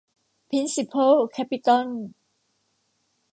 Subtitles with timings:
[0.49, 1.87] พริ้นซิเพิล แคปิตอล